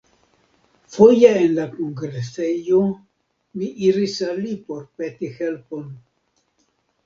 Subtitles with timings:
[0.95, 2.81] Foje en la kongresejo
[3.61, 5.89] mi iris al li por peti helpon.